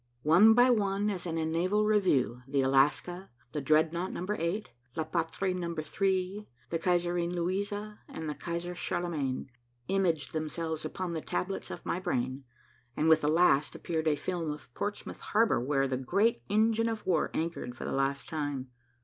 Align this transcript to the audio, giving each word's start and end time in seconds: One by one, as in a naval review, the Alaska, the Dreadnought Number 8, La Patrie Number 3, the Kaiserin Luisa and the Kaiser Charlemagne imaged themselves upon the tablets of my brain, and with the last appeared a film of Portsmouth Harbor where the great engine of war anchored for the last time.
One 0.23 0.55
by 0.55 0.71
one, 0.71 1.11
as 1.11 1.27
in 1.27 1.37
a 1.37 1.45
naval 1.45 1.85
review, 1.85 2.41
the 2.47 2.61
Alaska, 2.63 3.29
the 3.51 3.61
Dreadnought 3.61 4.11
Number 4.11 4.33
8, 4.35 4.71
La 4.95 5.03
Patrie 5.03 5.53
Number 5.53 5.83
3, 5.83 6.47
the 6.71 6.79
Kaiserin 6.79 7.35
Luisa 7.35 7.99
and 8.07 8.27
the 8.27 8.33
Kaiser 8.33 8.73
Charlemagne 8.73 9.51
imaged 9.89 10.33
themselves 10.33 10.83
upon 10.83 11.13
the 11.13 11.21
tablets 11.21 11.69
of 11.69 11.85
my 11.85 11.99
brain, 11.99 12.45
and 12.97 13.09
with 13.09 13.21
the 13.21 13.27
last 13.27 13.75
appeared 13.75 14.07
a 14.07 14.15
film 14.15 14.49
of 14.49 14.73
Portsmouth 14.73 15.19
Harbor 15.19 15.59
where 15.61 15.87
the 15.87 15.97
great 15.97 16.41
engine 16.49 16.89
of 16.89 17.05
war 17.05 17.29
anchored 17.35 17.75
for 17.77 17.85
the 17.85 17.93
last 17.93 18.27
time. 18.27 18.71